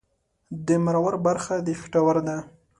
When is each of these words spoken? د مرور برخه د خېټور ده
د 0.67 0.67
مرور 0.85 1.13
برخه 1.27 1.55
د 1.65 1.67
خېټور 1.79 2.17
ده 2.27 2.37